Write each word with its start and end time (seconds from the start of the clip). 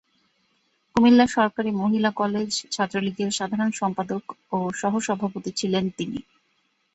কুমিল্লা 0.95 1.25
সরকারি 1.35 1.71
মহিলা 1.81 2.09
কলেজ 2.13 2.49
ছাত্রলীগের 2.71 3.29
সাধারণ 3.31 3.69
সম্পাদক 3.73 4.23
ও 4.51 4.67
সহসভাপতি 4.81 5.51
ছিলেন 5.59 5.85
তিনি। 5.97 6.19